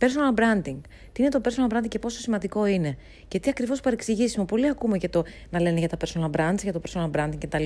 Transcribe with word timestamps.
Personal 0.00 0.40
branding. 0.40 0.80
Τι 1.12 1.22
είναι 1.22 1.28
το 1.30 1.40
personal 1.44 1.76
branding 1.76 1.88
και 1.88 1.98
πόσο 1.98 2.20
σημαντικό 2.20 2.66
είναι. 2.66 2.96
Και 3.28 3.40
τι 3.40 3.50
ακριβώς 3.50 3.80
παρεξηγήσιμο. 3.80 4.44
Πολλοί 4.44 4.68
ακούμε 4.68 4.98
και 4.98 5.08
το 5.08 5.24
να 5.50 5.60
λένε 5.60 5.78
για 5.78 5.88
τα 5.88 5.96
personal 6.04 6.30
brands, 6.40 6.62
για 6.62 6.72
το 6.72 6.80
personal 6.88 7.10
branding 7.10 7.38
κτλ. 7.38 7.64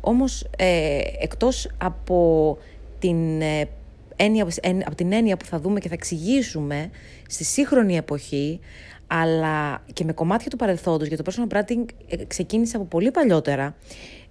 Όμως, 0.00 0.46
ε, 0.56 1.00
εκτός 1.20 1.70
από 1.78 2.58
την 2.98 3.40
ε, 3.40 3.68
έννοια, 4.16 4.46
από 4.84 4.94
την 4.94 5.12
έννοια 5.12 5.36
που 5.36 5.44
θα 5.44 5.60
δούμε 5.60 5.80
και 5.80 5.88
θα 5.88 5.94
εξηγήσουμε 5.94 6.90
στη 7.28 7.44
σύγχρονη 7.44 7.96
εποχή, 7.96 8.60
αλλά 9.06 9.82
και 9.92 10.04
με 10.04 10.12
κομμάτια 10.12 10.50
του 10.50 10.56
παρελθόντος, 10.56 11.08
γιατί 11.08 11.22
το 11.22 11.32
personal 11.32 11.56
branding 11.56 11.84
ε, 12.08 12.24
ξεκίνησε 12.24 12.76
από 12.76 12.84
πολύ 12.84 13.10
παλιότερα, 13.10 13.74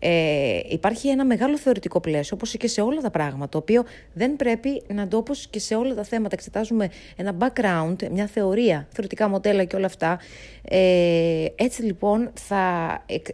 ε, 0.04 0.60
υπάρχει 0.70 1.08
ένα 1.08 1.26
μεγάλο 1.26 1.58
θεωρητικό 1.58 2.00
πλαίσιο, 2.00 2.36
όπως 2.36 2.58
και 2.58 2.68
σε 2.68 2.82
όλα 2.82 3.02
τα 3.02 3.12
πράγματα, 3.12 3.50
το 3.50 3.58
οποίο 3.58 3.84
δεν 4.14 4.36
πρέπει 4.36 4.82
να 4.88 5.08
το 5.08 5.18
όπως 5.18 5.48
και 5.48 5.59
σε 5.59 5.76
όλα 5.76 5.94
τα 5.94 6.04
θέματα 6.04 6.36
εξετάζουμε 6.36 6.90
ένα 7.16 7.38
background, 7.40 8.09
μια 8.12 8.28
θεωρία, 8.28 8.88
θεωρητικά 8.92 9.30
μοντέλα 9.30 9.64
και 9.64 9.76
όλα 9.76 9.86
αυτά. 9.86 10.20
Ε, 10.64 11.45
έτσι 11.56 11.82
λοιπόν, 11.84 12.32
θα, 12.34 12.58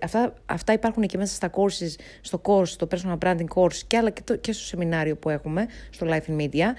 αυτά, 0.02 0.34
αυτά 0.46 0.74
υπάρχουν 0.74 1.04
και 1.04 1.18
μέσα 1.18 1.36
στα 1.36 1.50
courses, 1.50 2.02
στο 2.22 2.42
course, 2.44 2.70
το 2.78 2.88
personal 2.92 3.18
branding 3.26 3.48
course 3.56 3.78
και, 3.88 3.98
άλλα 3.98 4.10
και, 4.10 4.22
το, 4.24 4.36
και 4.36 4.52
στο 4.52 4.64
σεμινάριο 4.64 5.16
που 5.16 5.30
έχουμε 5.30 5.66
στο 5.90 6.08
Life 6.10 6.32
in 6.32 6.42
Media 6.42 6.74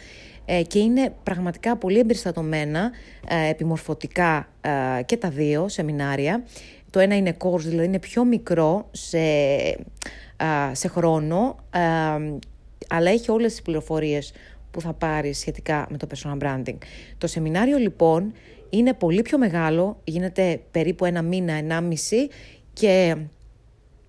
ε, 0.51 0.63
και 0.63 0.79
είναι 0.79 1.15
πραγματικά 1.23 1.77
πολύ 1.77 1.99
εμπεριστατωμένα, 1.99 2.91
ε, 3.29 3.49
επιμορφωτικά 3.49 4.49
ε, 4.61 5.03
και 5.03 5.17
τα 5.17 5.29
δύο 5.29 5.69
σεμινάρια. 5.69 6.45
Το 6.91 6.99
ένα 6.99 7.17
είναι 7.17 7.37
course, 7.39 7.61
δηλαδή 7.61 7.87
είναι 7.87 7.99
πιο 7.99 8.25
μικρό 8.25 8.89
σε, 8.91 9.19
σε 10.73 10.89
χρόνο, 10.89 11.57
αλλά 12.89 13.11
έχει 13.11 13.31
όλες 13.31 13.51
τις 13.51 13.63
πληροφορίες 13.63 14.33
που 14.71 14.81
θα 14.81 14.93
πάρεις 14.93 15.39
σχετικά 15.39 15.87
με 15.91 15.97
το 15.97 16.07
personal 16.15 16.39
branding. 16.43 16.77
Το 17.19 17.27
σεμινάριο 17.27 17.79
λοιπόν 17.79 18.33
είναι 18.71 18.95
πολύ 18.95 19.23
πιο 19.23 19.39
μεγάλο, 19.39 20.01
γίνεται 20.05 20.61
περίπου 20.71 21.05
ένα 21.05 21.23
μήνα, 21.23 21.53
ενάμιση 21.53 22.29
και 22.73 23.17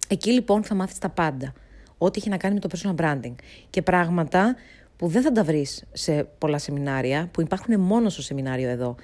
εκεί 0.08 0.32
λοιπόν 0.32 0.64
θα 0.64 0.76
μάθεις 0.76 0.98
τα 0.98 1.10
πάντα. 1.10 1.54
Ό,τι 1.98 2.20
έχει 2.20 2.30
να 2.30 2.38
κάνει 2.38 2.54
με 2.54 2.60
το 2.60 2.70
personal 2.74 2.96
branding. 3.02 3.34
Και 3.70 3.82
πράγματα 3.82 4.56
που 4.96 5.08
δεν 5.08 5.22
θα 5.22 5.32
τα 5.32 5.44
βρεις 5.44 5.84
σε 5.92 6.28
πολλά 6.38 6.58
σεμινάρια, 6.58 7.30
που 7.32 7.42
υπάρχουν 7.42 7.80
μόνο 7.80 8.10
στο 8.10 8.22
σεμινάριο 8.22 8.70
εδώ. 8.70 8.96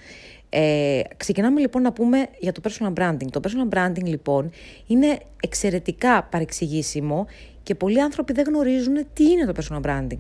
Ε, 0.50 1.02
ξεκινάμε 1.18 1.60
λοιπόν 1.60 1.82
να 1.82 1.92
πούμε 1.92 2.28
για 2.40 2.52
το 2.52 2.62
personal 2.64 2.94
branding. 2.94 3.28
Το 3.32 3.40
personal 3.44 3.78
branding 3.78 4.04
λοιπόν 4.04 4.52
είναι 4.88 5.20
εξαιρετικά 5.42 6.24
παρεξηγήσιμο 6.24 7.28
και 7.64 7.76
πολλοί 7.76 8.02
άνθρωποι 8.02 8.34
δεν 8.34 8.46
γνωρίζουν 8.48 8.96
τι 9.14 9.24
είναι 9.24 9.46
το 9.46 9.54
personal 9.62 9.82
branding. 9.82 10.20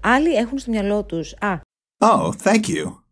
Άλλοι 0.00 0.34
έχουν 0.34 0.58
στο 0.58 0.70
μυαλό 0.70 1.04
τους 1.04 1.34
«Α, 1.40 1.58
Oh, 1.98 2.30
thank 2.44 2.68
you. 2.68 3.05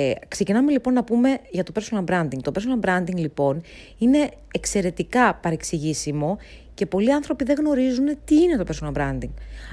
Ε, 0.00 0.12
ξεκινάμε 0.28 0.72
λοιπόν 0.72 0.92
να 0.92 1.04
πούμε 1.04 1.38
για 1.50 1.62
το 1.62 1.72
personal 1.74 2.04
branding. 2.04 2.38
Το 2.42 2.52
personal 2.54 2.88
branding 2.88 3.14
λοιπόν 3.14 3.62
είναι 3.98 4.28
εξαιρετικά 4.54 5.34
παρεξηγήσιμο 5.34 6.38
και 6.74 6.86
πολλοί 6.86 7.12
άνθρωποι 7.12 7.44
δεν 7.44 7.56
γνωρίζουν 7.58 8.06
τι 8.24 8.34
είναι 8.34 8.56
το 8.56 8.64
personal 8.72 8.92
branding. 8.92 9.30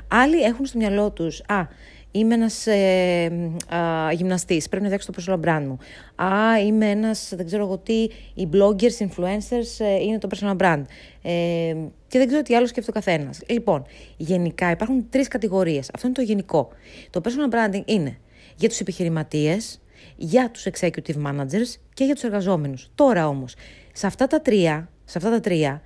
Άλλοι 0.08 0.42
έχουν 0.42 0.66
στο 0.66 0.78
μυαλό 0.78 1.12
τους, 1.12 1.42
α, 1.48 1.68
είμαι 2.12 2.34
ένας 2.34 2.68
ε, 2.68 3.32
γυμναστής, 4.12 4.70
πρέπει 4.70 4.84
να 4.84 4.90
φτιάξω 4.90 5.12
το 5.12 5.24
personal 5.24 5.48
brand 5.48 5.66
μου. 5.68 5.78
Α, 6.28 6.60
είμαι 6.60 6.90
ένας, 6.90 7.34
δεν 7.36 7.46
ξέρω 7.46 7.64
εγώ 7.64 7.78
τι, 7.78 8.08
οι 8.34 8.50
bloggers, 8.54 9.08
influencers 9.08 9.86
ε, 9.86 10.02
είναι 10.04 10.18
το 10.18 10.28
personal 10.36 10.58
brand. 10.58 10.84
Ε, 11.22 11.76
και 12.08 12.18
δεν 12.18 12.28
ξέρω 12.28 12.42
τι 12.42 12.56
άλλο 12.56 12.68
σκέφτεται 12.68 13.00
ο 13.00 13.02
καθένας. 13.02 13.40
Λοιπόν, 13.48 13.86
γενικά 14.18 14.72
υπάρχουν 14.72 15.06
τρεις 15.10 15.28
κατηγορίες. 15.28 15.90
Αυτό 15.94 16.08
είναι 16.08 16.16
το 16.16 16.22
γενικό. 16.22 16.70
Το 17.10 17.22
personal 17.24 17.54
branding 17.54 17.82
είναι 17.86 18.18
για 18.56 18.70
τους 18.70 18.80
επιχειρηματίες, 18.80 19.78
για 20.16 20.52
τους 20.52 20.66
executive 20.72 21.24
managers 21.26 21.76
και 21.94 22.04
για 22.04 22.14
τους 22.14 22.24
εργαζόμενους. 22.24 22.90
Τώρα 22.96 23.28
όμως, 23.28 23.56
σε 23.94 24.08
αυτά 24.08 24.28
τα 24.28 24.42
τρία, 24.42 24.90
σε 25.06 25.18
αυτά 25.18 25.30
τα 25.30 25.40
τρία, 25.40 25.82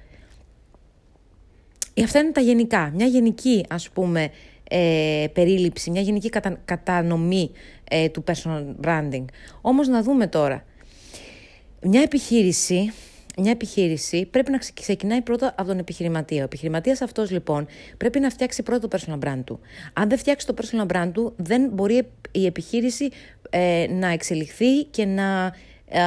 αυτά 2.03 2.19
είναι 2.19 2.31
τα 2.31 2.41
γενικά, 2.41 2.91
μια 2.95 3.05
γενική 3.05 3.65
ας 3.69 3.89
πούμε 3.89 4.29
ε, 4.69 5.25
περίληψη, 5.33 5.91
μια 5.91 6.01
γενική 6.01 6.29
κατανομή 6.65 7.51
ε, 7.89 8.09
του 8.09 8.23
personal 8.27 8.75
branding. 8.85 9.25
Όμως 9.61 9.87
να 9.87 10.03
δούμε 10.03 10.27
τώρα, 10.27 10.65
μια 11.81 12.01
επιχείρηση 12.01 12.91
μια 13.39 13.51
επιχείρηση 13.51 14.25
πρέπει 14.25 14.51
να 14.51 14.57
ξεκινάει 14.73 15.21
πρώτα 15.21 15.53
από 15.57 15.67
τον 15.67 15.77
επιχειρηματία. 15.77 16.41
Ο 16.41 16.43
επιχειρηματίας 16.43 17.01
αυτός 17.01 17.31
λοιπόν 17.31 17.67
πρέπει 17.97 18.19
να 18.19 18.29
φτιάξει 18.29 18.63
πρώτα 18.63 18.87
το 18.87 18.97
personal 18.97 19.27
brand 19.27 19.41
του. 19.45 19.59
Αν 19.93 20.09
δεν 20.09 20.17
φτιάξει 20.17 20.47
το 20.47 20.53
personal 20.57 20.95
brand 20.95 21.09
του, 21.13 21.33
δεν 21.37 21.69
μπορεί 21.73 22.07
η 22.31 22.45
επιχείρηση 22.45 23.09
ε, 23.49 23.85
να 23.89 24.07
εξελιχθεί 24.07 24.83
και 24.83 25.05
να. 25.05 25.53
Ε, 25.89 26.01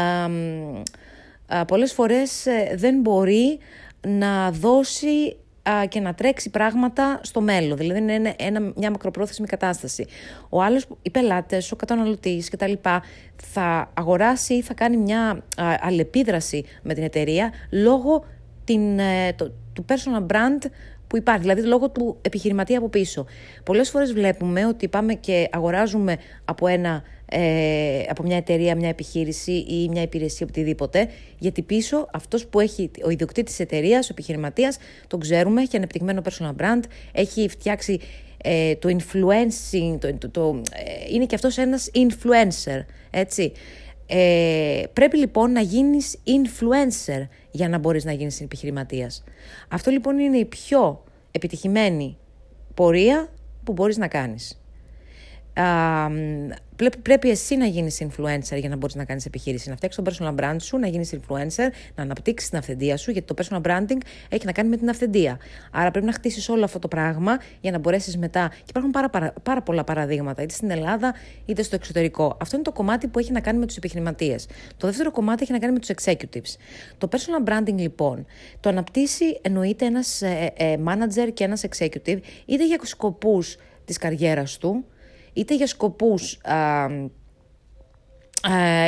ε, 1.58 1.64
πολλές 1.66 1.92
φορές 1.92 2.46
δεν 2.74 3.00
μπορεί 3.00 3.58
να 4.06 4.50
δώσει 4.50 5.36
και 5.88 6.00
να 6.00 6.14
τρέξει 6.14 6.50
πράγματα 6.50 7.20
στο 7.22 7.40
μέλλον. 7.40 7.76
Δηλαδή 7.76 7.98
είναι 7.98 8.34
ένα, 8.38 8.72
μια 8.76 8.90
μακροπρόθεσμη 8.90 9.46
κατάσταση. 9.46 10.06
Ο 10.48 10.62
άλλος, 10.62 10.86
οι 11.02 11.10
πελάτες, 11.10 11.72
ο 11.72 11.76
καταναλωτής 11.76 12.50
κτλ. 12.50 12.72
θα 13.36 13.90
αγοράσει 13.94 14.54
ή 14.54 14.62
θα 14.62 14.74
κάνει 14.74 14.96
μια 14.96 15.42
αλληλεπίδραση 15.80 16.64
με 16.82 16.94
την 16.94 17.02
εταιρεία 17.02 17.52
λόγω 17.70 18.24
την, 18.64 18.98
ε, 18.98 19.32
του 19.72 19.84
personal 19.88 20.26
brand 20.32 20.70
που 21.06 21.16
υπάρχει, 21.16 21.40
δηλαδή 21.40 21.62
λόγω 21.62 21.90
του 21.90 22.18
επιχειρηματία 22.22 22.78
από 22.78 22.88
πίσω. 22.88 23.26
Πολλές 23.64 23.90
φορές 23.90 24.12
βλέπουμε 24.12 24.66
ότι 24.66 24.88
πάμε 24.88 25.14
και 25.14 25.48
αγοράζουμε 25.52 26.16
από 26.44 26.66
ένα 26.66 27.02
ε, 27.32 28.02
από 28.08 28.22
μια 28.22 28.36
εταιρεία, 28.36 28.76
μια 28.76 28.88
επιχείρηση 28.88 29.52
ή 29.52 29.88
μια 29.88 30.02
υπηρεσία, 30.02 30.46
οτιδήποτε. 30.48 31.08
Γιατί 31.38 31.62
πίσω 31.62 32.08
αυτός 32.12 32.46
που 32.46 32.60
έχει 32.60 32.90
ο 33.04 33.10
ιδιοκτήτης 33.10 33.56
της 33.56 33.64
εταιρείας, 33.64 34.06
ο 34.06 34.08
επιχειρηματίας, 34.12 34.78
τον 35.06 35.20
ξέρουμε, 35.20 35.62
έχει 35.62 35.76
ανεπτυγμένο 35.76 36.22
personal 36.24 36.62
brand, 36.62 36.80
έχει 37.12 37.48
φτιάξει 37.48 38.00
ε, 38.42 38.74
το 38.74 38.88
influencing, 38.88 39.98
το, 40.18 40.28
το, 40.30 40.60
ε, 40.72 41.14
είναι 41.14 41.26
και 41.26 41.34
αυτός 41.34 41.58
ένας 41.58 41.90
influencer, 41.94 42.84
έτσι. 43.10 43.52
Ε, 44.06 44.82
πρέπει 44.92 45.18
λοιπόν 45.18 45.52
να 45.52 45.60
γίνεις 45.60 46.16
influencer 46.24 47.26
για 47.50 47.68
να 47.68 47.78
μπορείς 47.78 48.04
να 48.04 48.12
γίνεις 48.12 48.40
επιχειρηματίας. 48.40 49.24
Αυτό 49.68 49.90
λοιπόν 49.90 50.18
είναι 50.18 50.36
η 50.36 50.44
πιο 50.44 51.04
επιτυχημένη 51.30 52.16
πορεία 52.74 53.28
που 53.64 53.72
μπορείς 53.72 53.96
να 53.96 54.08
κάνεις 54.08 54.60
πρέπει 57.02 57.30
εσύ 57.30 57.56
να 57.56 57.66
γίνεις 57.66 58.02
influencer 58.02 58.58
για 58.58 58.68
να 58.68 58.76
μπορείς 58.76 58.94
να 58.94 59.04
κάνεις 59.04 59.26
επιχείρηση. 59.26 59.68
Να 59.68 59.76
φτιάξεις 59.76 60.02
το 60.02 60.10
personal 60.10 60.40
brand 60.40 60.56
σου, 60.60 60.76
να 60.78 60.86
γίνεις 60.86 61.14
influencer, 61.14 61.68
να 61.94 62.02
αναπτύξεις 62.02 62.48
την 62.48 62.58
αυθεντία 62.58 62.96
σου, 62.96 63.10
γιατί 63.10 63.34
το 63.34 63.42
personal 63.42 63.60
branding 63.66 63.98
έχει 64.28 64.44
να 64.44 64.52
κάνει 64.52 64.68
με 64.68 64.76
την 64.76 64.88
αυθεντία. 64.88 65.38
Άρα 65.70 65.90
πρέπει 65.90 66.06
να 66.06 66.12
χτίσεις 66.12 66.48
όλο 66.48 66.64
αυτό 66.64 66.78
το 66.78 66.88
πράγμα 66.88 67.38
για 67.60 67.70
να 67.70 67.78
μπορέσεις 67.78 68.16
μετά. 68.16 68.48
Και 68.48 68.64
υπάρχουν 68.68 68.90
πάρα, 68.90 69.10
πάρα, 69.10 69.32
πάρα 69.42 69.62
πολλά 69.62 69.84
παραδείγματα, 69.84 70.42
είτε 70.42 70.54
στην 70.54 70.70
Ελλάδα 70.70 71.14
είτε 71.44 71.62
στο 71.62 71.74
εξωτερικό. 71.74 72.36
Αυτό 72.40 72.56
είναι 72.56 72.64
το 72.64 72.72
κομμάτι 72.72 73.08
που 73.08 73.18
έχει 73.18 73.32
να 73.32 73.40
κάνει 73.40 73.58
με 73.58 73.66
τους 73.66 73.76
επιχειρηματίες. 73.76 74.46
Το 74.76 74.86
δεύτερο 74.86 75.10
κομμάτι 75.10 75.42
έχει 75.42 75.52
να 75.52 75.58
κάνει 75.58 75.72
με 75.72 75.78
τους 75.78 75.90
executives. 75.96 76.56
Το 76.98 77.08
personal 77.10 77.48
branding 77.48 77.76
λοιπόν 77.76 78.26
το 78.60 78.68
αναπτύσσει 78.68 79.38
εννοείται 79.42 79.86
ένας 79.86 80.22
ε, 80.22 80.52
ε, 80.56 80.76
manager 80.86 81.30
και 81.34 81.44
ένας 81.44 81.64
executive 81.68 82.18
είτε 82.46 82.66
για 82.66 82.78
σκοπούς 82.82 83.56
της 83.84 83.98
καριέρας 83.98 84.58
του, 84.58 84.84
είτε 85.32 85.54
για 85.54 85.66
σκοπούς 85.66 86.38
α, 86.42 86.88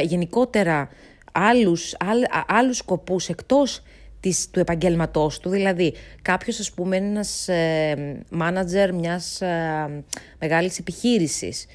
γενικότερα 0.02 0.88
άλλους, 1.32 1.94
άλλ, 1.98 2.22
άλλους 2.46 2.76
σκοπούς 2.76 3.28
εκτός 3.28 3.82
της, 4.20 4.50
του 4.50 4.60
επαγγέλματός 4.60 5.38
του, 5.38 5.50
δηλαδή 5.50 5.94
κάποιος 6.22 6.58
ας 6.60 6.72
πούμε 6.72 6.96
είναι 6.96 7.06
ένας 7.06 7.48
μάνατζερ 8.30 8.94
μιας 8.94 9.40
ε, 9.40 10.04
μεγάλης 10.38 10.78
επιχείρησης. 10.78 11.66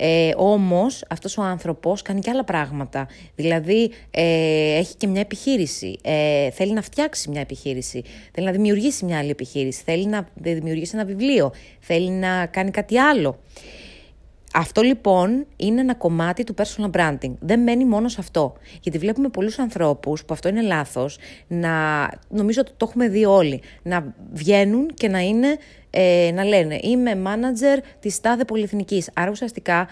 Ε, 0.00 0.30
όμως 0.36 1.04
αυτός 1.08 1.38
ο 1.38 1.42
άνθρωπος 1.42 2.02
κάνει 2.02 2.20
και 2.20 2.30
άλλα 2.30 2.44
πράγματα, 2.44 3.08
δηλαδή 3.34 3.90
ε, 4.10 4.76
έχει 4.76 4.96
και 4.96 5.06
μια 5.06 5.20
επιχείρηση, 5.20 5.98
ε, 6.02 6.50
θέλει 6.50 6.72
να 6.72 6.82
φτιάξει 6.82 7.30
μια 7.30 7.40
επιχείρηση, 7.40 8.02
θέλει 8.32 8.46
να 8.46 8.52
δημιουργήσει 8.52 9.04
μια 9.04 9.18
άλλη 9.18 9.30
επιχείρηση, 9.30 9.82
θέλει 9.84 10.06
να 10.06 10.28
δημιουργήσει 10.34 10.92
ένα 10.94 11.04
βιβλίο, 11.04 11.52
θέλει 11.80 12.10
να 12.10 12.46
κάνει 12.46 12.70
κάτι 12.70 12.98
άλλο. 12.98 13.38
Αυτό 14.54 14.82
λοιπόν 14.82 15.46
είναι 15.56 15.80
ένα 15.80 15.94
κομμάτι 15.94 16.44
του 16.44 16.54
personal 16.58 16.90
branding. 16.90 17.32
Δεν 17.40 17.60
μένει 17.60 17.84
μόνο 17.84 18.08
σε 18.08 18.16
αυτό. 18.20 18.52
Γιατί 18.82 18.98
βλέπουμε 18.98 19.28
πολλούς 19.28 19.58
ανθρώπους, 19.58 20.24
που 20.24 20.34
αυτό 20.34 20.48
είναι 20.48 20.62
λάθος, 20.62 21.18
να, 21.48 21.70
νομίζω 22.28 22.60
ότι 22.60 22.72
το 22.76 22.86
έχουμε 22.88 23.08
δει 23.08 23.24
όλοι, 23.24 23.60
να 23.82 24.14
βγαίνουν 24.32 24.94
και 24.94 25.08
να, 25.08 25.18
είναι, 25.18 25.56
ε, 25.90 26.30
να 26.34 26.44
λένε 26.44 26.78
είμαι 26.82 27.22
manager 27.24 27.82
της 28.00 28.20
τάδε 28.20 28.44
πολυεθνικής. 28.44 29.10
Άρα 29.14 29.30
ουσιαστικά 29.30 29.88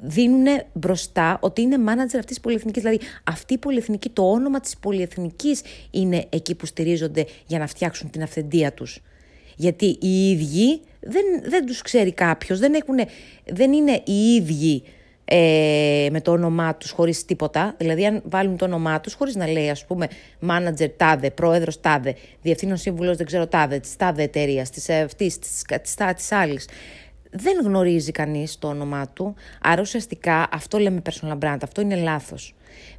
δίνουν 0.00 0.46
μπροστά 0.72 1.38
ότι 1.40 1.62
είναι 1.62 1.76
manager 1.86 2.02
αυτής 2.02 2.24
της 2.24 2.40
πολυεθνικής. 2.40 2.82
Δηλαδή 2.82 3.00
αυτή 3.24 3.54
η 3.54 3.58
πολυεθνική, 3.58 4.08
το 4.08 4.30
όνομα 4.30 4.60
της 4.60 4.76
πολυεθνικής 4.76 5.62
είναι 5.90 6.26
εκεί 6.28 6.54
που 6.54 6.66
στηρίζονται 6.66 7.26
για 7.46 7.58
να 7.58 7.66
φτιάξουν 7.66 8.10
την 8.10 8.22
αυθεντία 8.22 8.72
τους. 8.72 9.02
Γιατί 9.56 9.98
οι 10.00 10.30
ίδιοι 10.30 10.80
δεν, 11.00 11.24
δεν 11.42 11.66
τους 11.66 11.82
ξέρει 11.82 12.12
κάποιος, 12.12 12.58
δεν, 12.58 12.72
δεν 13.44 13.72
είναι 13.72 14.02
οι 14.04 14.34
ίδιοι 14.34 14.82
ε, 15.30 16.08
με 16.10 16.20
το 16.20 16.30
όνομά 16.30 16.74
τους 16.74 16.90
χωρίς 16.90 17.24
τίποτα. 17.24 17.74
Δηλαδή 17.78 18.06
αν 18.06 18.22
βάλουν 18.24 18.56
το 18.56 18.64
όνομά 18.64 19.00
τους 19.00 19.14
χωρίς 19.14 19.36
να 19.36 19.48
λέει 19.48 19.70
ας 19.70 19.84
πούμε 19.84 20.08
manager 20.48 20.90
τάδε, 20.96 21.30
πρόεδρος 21.30 21.80
τάδε, 21.80 22.14
διευθύνων 22.42 22.76
σύμβουλος 22.76 23.16
δεν 23.16 23.26
ξέρω 23.26 23.46
τάδε, 23.46 23.78
της 23.78 23.96
τάδε 23.96 24.22
εταιρείας, 24.22 24.70
της 24.70 24.88
αυτής, 24.90 25.38
της, 25.38 25.62
της, 25.82 25.94
της 26.16 26.32
άλλης. 26.32 26.68
Δεν 27.30 27.60
γνωρίζει 27.64 28.12
κανείς 28.12 28.58
το 28.58 28.68
όνομά 28.68 29.08
του, 29.08 29.34
άρα 29.62 29.80
ουσιαστικά 29.80 30.48
αυτό 30.52 30.78
λέμε 30.78 31.02
personal 31.10 31.38
brand, 31.38 31.58
αυτό 31.62 31.80
είναι 31.80 31.96
λάθος. 31.96 32.54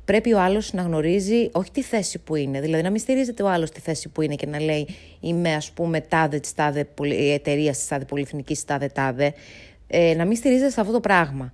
Πρέπει 0.06 0.34
ο 0.34 0.40
άλλος 0.40 0.74
να 0.74 0.82
γνωρίζει 0.82 1.50
όχι 1.52 1.72
τη 1.72 1.82
θέση 1.82 2.20
που 2.20 2.36
είναι, 2.36 2.62
δηλαδή 2.62 2.84
να 2.84 2.90
μην 2.90 3.00
στηρίζεται 3.00 3.44
ο 3.44 3.50
άλλος 3.50 3.72
τη 3.72 3.80
θέση 3.80 4.10
που 4.10 4.22
είναι 4.22 4.36
και 4.36 4.46
να 4.46 4.62
λέει 4.62 4.88
είμαι 5.20 5.54
ας 5.54 5.72
πούμε 5.72 6.02
τάδε 6.02 6.40
της 6.40 6.54
τάδε 6.54 6.88
εταιρεία 7.34 7.72
της 7.72 7.88
τάδε 7.88 8.06
πολυεθνικής 8.06 8.66
τάδε 8.66 8.88
τάδε, 8.88 9.34
ε, 9.88 10.14
να 10.16 10.26
μην 10.26 10.36
στηρίζεται 10.36 10.70
σε 10.70 10.82
αυτό 10.82 10.94
το 10.94 11.00
πράγμα 11.00 11.54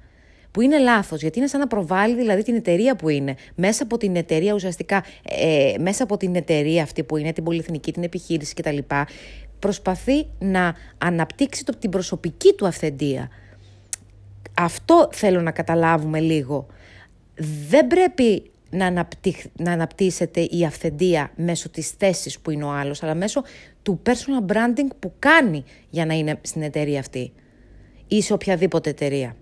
που 0.55 0.61
είναι 0.61 0.79
λάθος, 0.79 1.21
γιατί 1.21 1.39
είναι 1.39 1.47
σαν 1.47 1.59
να 1.59 1.67
προβάλλει 1.67 2.15
δηλαδή 2.15 2.43
την 2.43 2.55
εταιρεία 2.55 2.95
που 2.95 3.09
είναι. 3.09 3.35
Μέσα 3.55 3.83
από 3.83 3.97
την 3.97 4.15
εταιρεία 4.15 4.53
ουσιαστικά, 4.53 5.03
ε, 5.29 5.73
μέσα 5.79 6.03
από 6.03 6.17
την 6.17 6.35
εταιρεία 6.35 6.83
αυτή 6.83 7.03
που 7.03 7.17
είναι, 7.17 7.33
την 7.33 7.43
πολυεθνική, 7.43 7.91
την 7.91 8.03
επιχείρηση 8.03 8.53
κτλ. 8.53 8.77
Προσπαθεί 9.65 10.27
να 10.39 10.75
αναπτύξει 10.97 11.65
το, 11.65 11.77
την 11.79 11.89
προσωπική 11.89 12.53
του 12.53 12.67
αυθεντία. 12.67 13.29
Αυτό 14.57 15.09
θέλω 15.11 15.41
να 15.41 15.51
καταλάβουμε 15.51 16.19
λίγο. 16.19 16.67
Δεν 17.69 17.87
πρέπει 17.87 18.51
να, 18.69 18.85
αναπτύχ, 18.85 19.43
να 19.57 19.71
αναπτύσσεται 19.71 20.41
η 20.41 20.65
αυθεντία 20.65 21.31
μέσω 21.35 21.69
της 21.69 21.89
θέσης 21.89 22.39
που 22.39 22.51
είναι 22.51 22.63
ο 22.63 22.71
άλλος, 22.71 23.03
αλλά 23.03 23.15
μέσω 23.15 23.43
του 23.83 24.01
personal 24.05 24.51
branding 24.51 24.87
που 24.99 25.13
κάνει 25.19 25.63
για 25.89 26.05
να 26.05 26.13
είναι 26.13 26.39
στην 26.41 26.61
εταιρεία 26.61 26.99
αυτή 26.99 27.33
ή 28.07 28.21
σε 28.21 28.33
οποιαδήποτε 28.33 28.89
εταιρεία. 28.89 29.35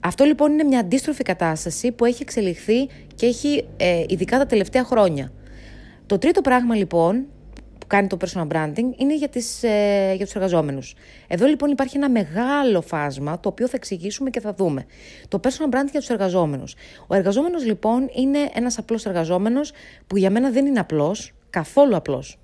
Αυτό 0.00 0.24
λοιπόν 0.24 0.52
είναι 0.52 0.64
μια 0.64 0.78
αντίστροφη 0.78 1.22
κατάσταση 1.22 1.92
που 1.92 2.04
έχει 2.04 2.22
εξελιχθεί 2.22 2.86
και 3.14 3.26
έχει 3.26 3.66
ε, 3.76 4.04
ειδικά 4.08 4.38
τα 4.38 4.46
τελευταία 4.46 4.84
χρόνια. 4.84 5.32
Το 6.06 6.18
τρίτο 6.18 6.40
πράγμα 6.40 6.74
λοιπόν 6.74 7.26
που 7.86 7.92
κάνει 7.94 8.06
το 8.06 8.16
personal 8.20 8.46
branding 8.46 8.98
είναι 8.98 9.16
για, 9.16 9.28
τις, 9.28 9.62
ε, 9.62 10.12
για 10.16 10.24
τους 10.24 10.34
εργαζόμενους. 10.34 10.94
Εδώ 11.26 11.46
λοιπόν 11.46 11.70
υπάρχει 11.70 11.96
ένα 11.96 12.10
μεγάλο 12.10 12.80
φάσμα 12.80 13.40
το 13.40 13.48
οποίο 13.48 13.68
θα 13.68 13.76
εξηγήσουμε 13.76 14.30
και 14.30 14.40
θα 14.40 14.54
δούμε. 14.54 14.86
Το 15.28 15.40
personal 15.42 15.74
branding 15.74 15.90
για 15.90 16.00
τους 16.00 16.08
εργαζόμενους. 16.08 16.74
Ο 17.06 17.14
εργαζόμενος 17.14 17.64
λοιπόν 17.64 18.10
είναι 18.14 18.38
ένας 18.54 18.78
απλός 18.78 19.06
εργαζόμενος 19.06 19.72
που 20.06 20.16
για 20.16 20.30
μένα 20.30 20.50
δεν 20.50 20.66
είναι 20.66 20.80
απλός, 20.80 21.32
καθόλου 21.50 21.96
απλός 21.96 22.38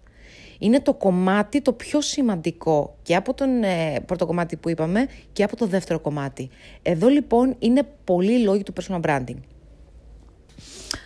είναι 0.58 0.80
το 0.80 0.94
κομμάτι 0.94 1.60
το 1.60 1.72
πιο 1.72 2.00
σημαντικό 2.00 2.96
και 3.02 3.16
από 3.16 3.34
τον 3.34 3.62
ε, 3.62 4.00
πρώτο 4.06 4.26
κομμάτι 4.26 4.56
που 4.56 4.68
είπαμε 4.68 5.06
και 5.32 5.42
από 5.42 5.56
το 5.56 5.66
δεύτερο 5.66 6.00
κομμάτι. 6.00 6.50
Εδώ 6.82 7.08
λοιπόν 7.08 7.56
είναι 7.58 7.82
πολλοί 8.04 8.38
λόγοι 8.38 8.62
του 8.62 8.72
personal 8.80 9.00
branding. 9.00 9.36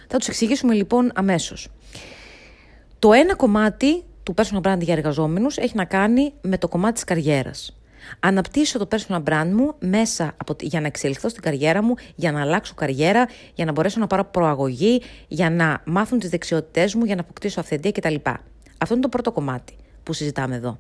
Θα 0.09 0.19
τους 0.19 0.29
εξηγήσουμε 0.29 0.75
λοιπόν 0.75 1.11
αμέσως. 1.15 1.69
Το 2.99 3.13
ένα 3.13 3.35
κομμάτι 3.35 4.05
του 4.27 4.35
personal 4.37 4.61
branding 4.61 4.81
για 4.81 4.95
εργαζόμενους 4.95 5.57
έχει 5.57 5.77
να 5.77 5.85
κάνει 5.85 6.33
με 6.41 6.59
το 6.59 6.69
κομμάτι 6.69 6.95
της 6.95 7.05
καριέρας. 7.05 7.77
Αναπτύσσω 8.21 8.79
το 8.79 8.89
personal 8.91 9.23
brand 9.23 9.51
μου 9.55 9.75
μέσα 9.79 10.35
από, 10.37 10.55
για 10.61 10.81
να 10.81 10.87
εξελιχθώ 10.87 11.29
στην 11.29 11.43
καριέρα 11.43 11.83
μου, 11.83 11.95
για 12.15 12.33
να 12.33 12.41
αλλάξω 12.41 12.75
καριέρα, 12.75 13.29
για 13.55 13.65
να 13.65 13.73
μπορέσω 13.73 14.01
να 14.01 14.07
πάρω 14.07 14.25
προαγωγή, 14.25 15.03
για 15.29 15.51
να 15.51 15.83
μάθουν 15.85 16.19
τις 16.19 16.31
δεξιότητές 16.31 16.95
μου, 16.95 17.05
για 17.05 17.15
να 17.15 17.21
αποκτήσω 17.21 17.61
αυθεντία 17.61 17.93
κτλ. 17.93 18.15
Αυτό 18.79 18.95
είναι 18.95 19.03
το 19.03 19.09
πρώτο 19.09 19.33
κομμάτι 19.33 19.77
που 20.03 20.13
συζητάμε 20.13 20.55
εδώ. 20.55 20.79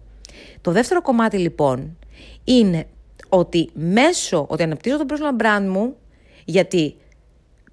Το 0.60 0.72
δεύτερο 0.72 1.02
κομμάτι 1.02 1.38
λοιπόν 1.38 1.96
είναι 2.44 2.86
ότι 3.28 3.70
μέσω, 3.74 4.46
ότι 4.48 4.62
αναπτύσσω 4.62 5.06
το 5.06 5.14
personal 5.14 5.42
brand 5.42 5.68
μου, 5.68 5.96
γιατί 6.44 6.96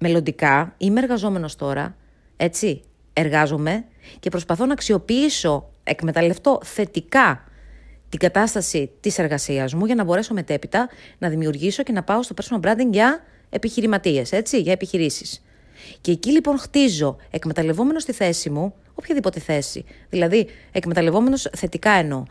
μελλοντικά 0.00 0.74
είμαι 0.78 1.00
εργαζόμενος 1.00 1.56
τώρα, 1.56 1.96
έτσι, 2.36 2.82
εργάζομαι 3.12 3.84
και 4.20 4.28
προσπαθώ 4.30 4.66
να 4.66 4.72
αξιοποιήσω, 4.72 5.70
εκμεταλλευτώ 5.84 6.60
θετικά 6.64 7.44
την 8.08 8.18
κατάσταση 8.18 8.90
της 9.00 9.18
εργασίας 9.18 9.74
μου 9.74 9.86
για 9.86 9.94
να 9.94 10.04
μπορέσω 10.04 10.34
μετέπειτα 10.34 10.88
να 11.18 11.28
δημιουργήσω 11.28 11.82
και 11.82 11.92
να 11.92 12.02
πάω 12.02 12.22
στο 12.22 12.34
personal 12.40 12.66
branding 12.66 12.90
για 12.90 13.24
επιχειρηματίες, 13.50 14.32
έτσι, 14.32 14.60
για 14.60 14.72
επιχειρήσεις. 14.72 15.42
Και 16.00 16.10
εκεί 16.10 16.30
λοιπόν 16.30 16.58
χτίζω, 16.58 17.16
εκμεταλλευόμενος 17.30 18.04
τη 18.04 18.12
θέση 18.12 18.50
μου, 18.50 18.74
οποιαδήποτε 18.94 19.40
θέση. 19.40 19.84
Δηλαδή, 20.10 20.46
εκμεταλλευόμενος 20.72 21.50
θετικά 21.56 21.90
εννοώ. 21.90 22.22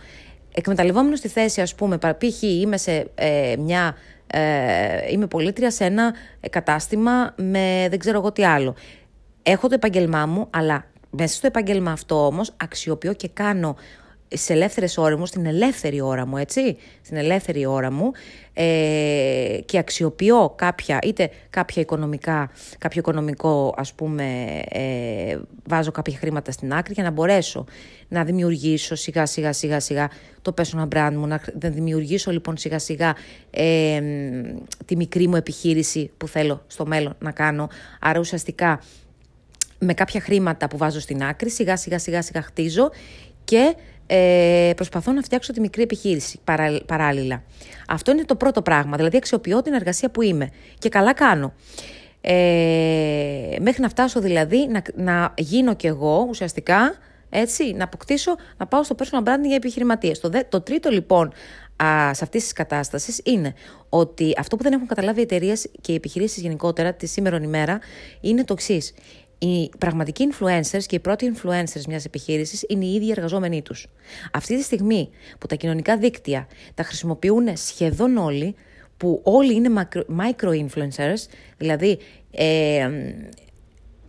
Εκμεταλλευόμενος 0.54 1.20
τη 1.20 1.28
θέση, 1.28 1.62
ας 1.62 1.76
πούμε, 1.76 1.98
π.χ. 1.98 2.42
είμαι 2.42 2.78
σε 2.78 3.08
ε, 3.16 3.56
μια. 3.60 3.96
Ε, 4.28 5.12
είμαι 5.12 5.28
πολίτρια 5.28 5.72
σε 5.72 5.86
ένα 5.86 6.14
κατάστημα 6.50 7.34
με 7.38 7.88
δεν 7.90 8.00
ξέρω 8.00 8.18
εγώ 8.18 8.32
τι 8.32 8.46
άλλο. 8.46 8.76
Έχω 9.44 9.68
το 9.68 9.74
επάγγελμά 9.74 10.26
μου, 10.26 10.48
αλλά 10.50 10.86
μέσα 11.18 11.36
στο 11.36 11.48
επάγγελμα 11.48 11.92
αυτό 11.92 12.26
όμως 12.26 12.54
αξιοποιώ 12.58 13.14
και 13.14 13.30
κάνω 13.34 13.76
σε 14.36 14.54
ελεύθερες 14.54 14.98
ώρες 14.98 15.18
μου, 15.18 15.26
στην 15.26 15.46
ελεύθερη 15.46 16.02
ώρα 16.02 16.26
μου, 16.26 16.38
έτσι, 16.38 16.78
στην 17.02 17.18
ελεύθερη 17.18 17.66
ώρα 17.66 17.92
μου 17.92 18.12
ε, 18.54 19.58
και 19.66 19.78
αξιοποιώ 19.78 20.54
κάποια, 20.58 21.00
είτε 21.04 21.30
κάποια 21.50 21.82
οικονομικά, 21.82 22.52
κάποιο 22.78 23.00
οικονομικό, 23.00 23.74
ας 23.78 23.94
πούμε, 23.94 24.60
ε, 24.70 25.38
βάζω 25.68 25.92
κάποια 25.92 26.18
χρήματα 26.18 26.52
στην 26.52 26.74
άκρη 26.74 26.94
για 26.94 27.04
να 27.04 27.12
μπορέσω 27.12 27.66
να 28.08 28.24
δημιουργήσω 28.24 28.96
σιγά 28.96 29.26
σιγά 29.26 29.54
σιγά 29.54 29.80
σιγά 29.80 30.10
το 30.42 30.54
personal 30.58 30.88
brand 30.96 31.14
μου, 31.14 31.28
να, 31.28 31.42
δημιουργήσω 31.54 32.32
λοιπόν 32.32 32.58
σιγά 32.58 32.80
σιγά 32.80 33.16
ε, 33.50 34.02
τη 34.86 34.96
μικρή 34.96 35.28
μου 35.28 35.36
επιχείρηση 35.36 36.12
που 36.18 36.28
θέλω 36.28 36.64
στο 36.68 36.86
μέλλον 36.86 37.16
να 37.20 37.32
κάνω. 37.32 37.70
Άρα 38.00 38.20
ουσιαστικά 38.20 38.80
με 39.84 39.94
κάποια 39.94 40.22
χρήματα 40.22 40.68
που 40.68 40.78
βάζω 40.78 41.00
στην 41.00 41.24
άκρη, 41.24 41.50
σιγά 41.50 41.78
σιγά 41.78 42.00
σιγά 42.00 42.22
σιγά 42.22 42.42
χτίζω 42.42 42.92
και 43.44 43.76
ε, 44.08 44.72
προσπαθώ 44.76 45.12
να 45.12 45.22
φτιάξω 45.22 45.54
τη 45.54 45.60
μικρή 45.60 45.82
επιχείρηση 45.82 46.40
παράλληλα. 46.86 47.44
Αυτό 47.88 48.12
είναι 48.12 48.24
το 48.24 48.36
πρώτο 48.36 48.62
πράγμα, 48.62 48.98
δηλαδή 48.98 49.18
αξιοποιώ 49.18 49.62
την 49.62 49.74
εργασία 49.74 50.10
που 50.10 50.22
είμαι 50.22 50.50
και 50.80 50.90
καλά 50.90 51.14
κάνω. 51.14 51.54
Ε, 52.22 53.56
μέχρι 53.62 53.82
να 53.82 53.90
φτάσω 53.90 54.20
δηλαδή 54.20 54.68
να, 54.68 54.82
να 54.96 55.34
γίνω 55.38 55.76
κι 55.76 55.88
εγώ 55.88 56.26
ουσιαστικά 56.30 56.96
έτσι, 57.30 57.74
να 57.74 57.84
αποκτήσω, 57.84 58.36
να 58.58 58.68
πάω 58.68 58.84
στο 58.84 58.96
personal 59.00 59.28
branding 59.28 59.46
για 59.46 59.56
επιχειρηματίες. 59.56 60.20
Το, 60.20 60.30
το 60.50 60.62
τρίτο 60.62 60.90
λοιπόν 60.90 61.34
α, 61.84 62.14
σε 62.14 62.24
αυτής 62.24 62.44
της 62.44 62.54
κατάστασης 62.54 63.22
είναι 63.24 63.54
ότι 63.90 64.34
αυτό 64.38 64.56
που 64.56 64.64
δεν 64.64 64.74
έχουν 64.74 64.88
καταλάβει 64.88 65.20
οι 65.20 65.24
εταιρείες 65.24 65.70
και 65.82 65.92
οι 65.92 65.96
επιχειρήσεις 65.96 66.42
γενικότερα 66.42 66.94
τη 66.94 67.08
σήμερα 67.08 67.38
ημέρα 67.42 67.80
είναι 68.22 68.44
το 68.44 68.54
εξής 68.54 68.94
οι 69.46 69.70
πραγματικοί 69.78 70.28
influencers 70.32 70.84
και 70.86 70.96
οι 70.96 71.00
πρώτοι 71.00 71.34
influencers 71.36 71.84
μιας 71.88 72.06
επιχείρησης 72.06 72.66
είναι 72.68 72.86
οι 72.86 72.94
ίδιοι 72.94 73.12
εργαζόμενοι 73.12 73.62
τους. 73.62 73.88
Αυτή 74.34 74.58
τη 74.58 74.64
στιγμή 74.64 75.10
που 75.40 75.48
τα 75.48 75.56
κοινωνικά 75.56 75.98
δίκτυα 75.98 76.48
τα 76.74 76.84
χρησιμοποιούν 76.84 77.58
σχεδόν 77.58 78.18
όλοι, 78.18 78.56
που 78.98 79.20
όλοι 79.24 79.54
είναι 79.54 79.88
micro-influencers, 80.18 81.28
δηλαδή 81.58 81.98
ε, 82.32 82.90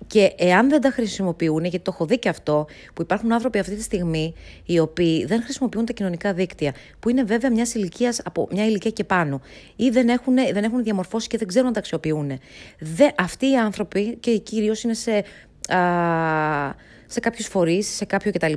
και 0.06 0.34
εάν 0.36 0.68
δεν 0.68 0.80
τα 0.80 0.90
χρησιμοποιούν, 0.90 1.64
γιατί 1.64 1.78
το 1.78 1.90
έχω 1.94 2.06
δει 2.06 2.18
και 2.18 2.28
αυτό, 2.28 2.66
που 2.94 3.02
υπάρχουν 3.02 3.32
άνθρωποι 3.32 3.58
αυτή 3.58 3.74
τη 3.74 3.82
στιγμή 3.82 4.34
οι 4.64 4.78
οποίοι 4.78 5.24
δεν 5.24 5.42
χρησιμοποιούν 5.42 5.84
τα 5.84 5.92
κοινωνικά 5.92 6.32
δίκτυα, 6.32 6.74
που 7.00 7.08
είναι 7.08 7.22
βέβαια 7.22 7.50
μιας 7.50 7.74
ηλικίας 7.74 8.20
από 8.24 8.48
μια 8.50 8.66
ηλικία 8.66 8.90
και 8.90 9.04
πάνω, 9.04 9.40
ή 9.76 9.88
δεν 9.88 10.08
έχουν, 10.08 10.34
δεν 10.52 10.64
έχουν 10.64 10.82
διαμορφώσει 10.82 11.28
και 11.28 11.38
δεν 11.38 11.48
ξέρουν 11.48 11.66
να 11.66 11.72
τα 11.72 11.78
αξιοποιούν. 11.78 12.38
Δε, 12.78 13.08
αυτοί 13.18 13.50
οι 13.50 13.56
άνθρωποι, 13.56 14.16
και 14.20 14.38
κυρίως 14.38 14.82
είναι 14.82 14.94
σε. 14.94 15.24
Α, 15.68 16.92
σε 17.14 17.20
κάποιους 17.20 17.46
φορείς, 17.46 17.94
σε 17.94 18.04
κάποιο 18.04 18.32
κτλ. 18.32 18.52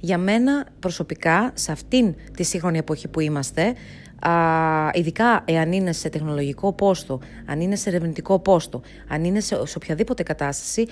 Για 0.00 0.18
μένα 0.18 0.66
προσωπικά, 0.78 1.50
σε 1.54 1.72
αυτήν 1.72 2.14
τη 2.36 2.42
σύγχρονη 2.42 2.78
εποχή 2.78 3.08
που 3.08 3.20
είμαστε, 3.20 3.74
α, 4.18 4.32
ειδικά 4.92 5.44
εάν 5.44 5.72
είναι 5.72 5.92
σε 5.92 6.08
τεχνολογικό 6.08 6.72
πόστο, 6.72 7.20
αν 7.46 7.60
είναι 7.60 7.76
σε 7.76 7.88
ερευνητικό 7.88 8.38
πόστο, 8.38 8.80
αν 9.08 9.24
είναι 9.24 9.40
σε, 9.40 9.66
σε 9.66 9.76
οποιαδήποτε 9.76 10.22
κατάσταση, 10.22 10.86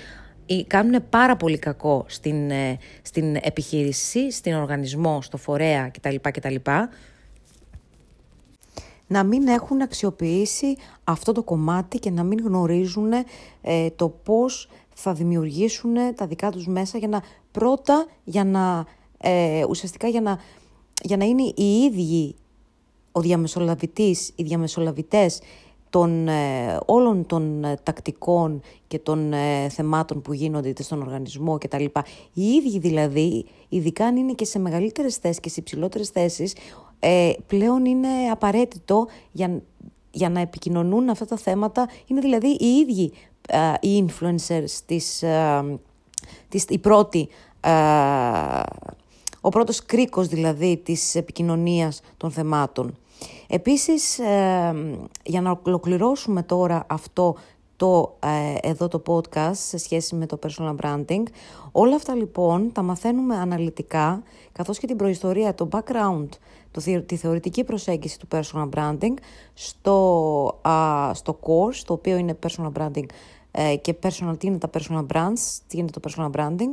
κάνουν 0.66 1.08
πάρα 1.10 1.36
πολύ 1.36 1.58
κακό 1.58 2.04
στην, 2.08 2.50
ε, 2.50 2.78
στην 3.02 3.36
επιχείρηση, 3.42 4.32
στην 4.32 4.54
οργανισμό, 4.54 5.22
στο 5.22 5.36
φορέα 5.36 5.88
κτλ. 5.88 6.14
κτλ 6.20 6.54
να 9.08 9.24
μην 9.24 9.48
έχουν 9.48 9.82
αξιοποιήσει 9.82 10.76
αυτό 11.04 11.32
το 11.32 11.42
κομμάτι 11.42 11.98
και 11.98 12.10
να 12.10 12.22
μην 12.22 12.38
γνωρίζουν 12.44 13.12
ε, 13.62 13.90
το 13.96 14.08
πώς 14.08 14.68
θα 15.00 15.12
δημιουργήσουν 15.12 15.94
τα 16.14 16.26
δικά 16.26 16.50
τους 16.50 16.66
μέσα 16.66 16.98
για 16.98 17.08
να 17.08 17.22
πρώτα 17.52 18.06
για 18.24 18.44
να 18.44 18.86
ε, 19.18 19.64
ουσιαστικά 19.68 20.08
για 20.08 20.20
να, 20.20 20.38
για 21.02 21.16
να 21.16 21.24
είναι 21.24 21.42
οι 21.42 21.78
ίδιοι 21.78 22.34
ο 23.12 23.20
διαμεσολαβητής, 23.20 24.32
οι 24.34 24.42
διαμεσολαβητές 24.42 25.40
των, 25.90 26.28
ε, 26.28 26.78
όλων 26.86 27.26
των 27.26 27.64
ε, 27.64 27.76
τακτικών 27.82 28.60
και 28.86 28.98
των 28.98 29.32
ε, 29.32 29.68
θεμάτων 29.68 30.22
που 30.22 30.32
γίνονται 30.32 30.68
είτε 30.68 30.82
στον 30.82 31.02
οργανισμό 31.02 31.58
κτλ. 31.58 31.84
Οι 32.32 32.42
ίδιοι 32.42 32.78
δηλαδή, 32.78 33.44
ειδικά 33.68 34.06
αν 34.06 34.16
είναι 34.16 34.32
και 34.32 34.44
σε 34.44 34.58
μεγαλύτερες 34.58 35.16
θέσεις 35.16 35.40
και 35.40 35.48
σε 35.48 35.60
υψηλότερες 35.60 36.08
θέσεις, 36.08 36.54
πλέον 37.46 37.84
είναι 37.84 38.08
απαραίτητο 38.30 39.06
για, 39.32 39.62
για 40.10 40.28
να 40.28 40.40
επικοινωνούν 40.40 41.08
αυτά 41.08 41.26
τα 41.26 41.36
θέματα. 41.36 41.88
Είναι 42.06 42.20
δηλαδή 42.20 42.48
οι 42.48 42.66
ίδιοι 42.66 43.12
οι 43.80 44.04
influencers, 44.06 44.70
της, 44.86 45.24
της, 46.48 46.64
οι 46.68 46.78
πρώτοι, 46.78 47.28
ο 49.40 49.48
πρώτος 49.48 49.84
κρίκος 49.84 50.26
δηλαδή 50.26 50.76
της 50.76 51.14
επικοινωνίας 51.14 52.00
των 52.16 52.30
θεμάτων. 52.30 52.96
Επίσης, 53.48 54.18
ε, 54.18 54.74
για 55.24 55.40
να 55.40 55.60
ολοκληρώσουμε 55.62 56.42
τώρα 56.42 56.84
αυτό 56.88 57.36
το, 57.76 58.16
ε, 58.20 58.68
εδώ 58.68 58.88
το 58.88 59.02
podcast 59.06 59.54
σε 59.54 59.78
σχέση 59.78 60.14
με 60.14 60.26
το 60.26 60.38
personal 60.46 60.74
branding. 60.82 61.22
Όλα 61.72 61.94
αυτά 61.94 62.14
λοιπόν 62.14 62.72
τα 62.72 62.82
μαθαίνουμε 62.82 63.36
αναλυτικά, 63.36 64.22
καθώς 64.52 64.78
και 64.78 64.86
την 64.86 64.96
προϊστορία, 64.96 65.54
το 65.54 65.68
background, 65.72 66.28
το, 66.70 67.02
τη 67.06 67.16
θεωρητική 67.16 67.64
προσέγγιση 67.64 68.18
του 68.18 68.28
personal 68.32 68.68
branding 68.76 69.14
στο, 69.54 70.60
στο 71.12 71.38
course, 71.42 71.82
το 71.86 71.92
οποίο 71.92 72.16
είναι 72.16 72.38
personal 72.46 72.72
branding 72.78 73.04
ε, 73.04 73.37
και 73.80 73.94
personal, 74.02 74.34
τι 74.38 74.46
είναι 74.46 74.58
τα 74.58 74.70
personal 74.72 75.06
brands, 75.14 75.58
τι 75.66 75.78
είναι 75.78 75.90
το 75.90 76.00
personal 76.08 76.30
branding 76.30 76.70